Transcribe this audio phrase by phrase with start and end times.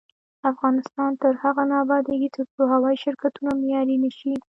[0.51, 4.33] افغانستان تر هغو نه ابادیږي، ترڅو هوايي شرکتونه معیاري نشي.